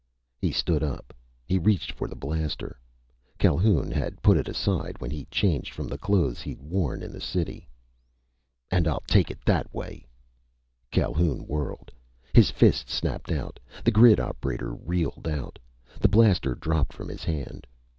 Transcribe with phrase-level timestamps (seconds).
[0.39, 1.13] He stood up.
[1.45, 2.79] He reached for the blaster
[3.37, 7.67] Calhoun had put aside when he changed from the clothes he'd worn in the city.
[8.71, 10.07] "...And I'll take it that way!"
[10.89, 11.91] Calhoun whirled.
[12.33, 13.59] His fist snapped out.
[13.85, 15.59] The grid operator reeled out.
[15.99, 17.67] The blaster dropped from his hand.